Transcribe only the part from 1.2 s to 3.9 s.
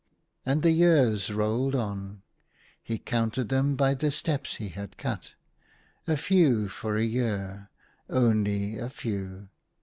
rolled on: he counted them